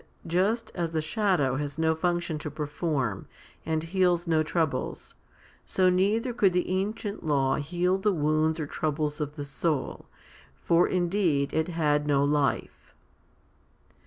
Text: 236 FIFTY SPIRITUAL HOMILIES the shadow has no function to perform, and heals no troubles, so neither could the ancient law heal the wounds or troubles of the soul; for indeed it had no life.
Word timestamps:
236 0.27 0.71
FIFTY 0.71 0.71
SPIRITUAL 0.73 0.75
HOMILIES 0.79 0.93
the 0.95 1.09
shadow 1.47 1.55
has 1.61 1.77
no 1.77 1.93
function 1.93 2.39
to 2.39 2.49
perform, 2.49 3.27
and 3.67 3.83
heals 3.83 4.25
no 4.25 4.41
troubles, 4.41 5.13
so 5.63 5.91
neither 5.91 6.33
could 6.33 6.53
the 6.53 6.67
ancient 6.69 7.23
law 7.23 7.57
heal 7.57 7.99
the 7.99 8.11
wounds 8.11 8.59
or 8.59 8.65
troubles 8.65 9.21
of 9.21 9.35
the 9.35 9.45
soul; 9.45 10.07
for 10.55 10.87
indeed 10.87 11.53
it 11.53 11.67
had 11.67 12.07
no 12.07 12.23
life. 12.23 12.95